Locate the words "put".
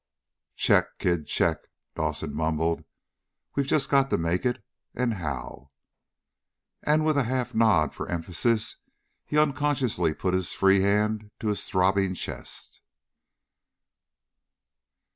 10.15-10.33